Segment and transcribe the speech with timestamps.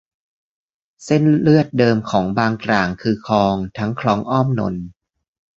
[1.03, 4.83] เส้นเลือดเดิมของบางกร่างคือคลอง ทั้งคลองอ้อมนนท์